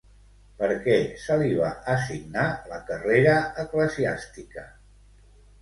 Per 0.61 0.69
què 0.85 0.95
se 1.23 1.35
li 1.41 1.49
va 1.59 1.69
assignar 1.97 2.47
la 2.71 2.79
carrera 2.89 3.37
eclesiàstica? 3.65 4.65